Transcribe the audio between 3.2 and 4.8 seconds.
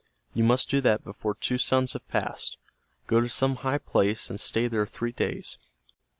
to some high place and stay